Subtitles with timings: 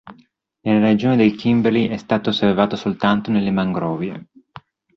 [0.61, 4.29] Nella regione di Kimberley è stato osservato soltanto nelle mangrovie.